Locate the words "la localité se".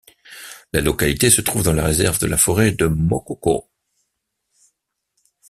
0.73-1.41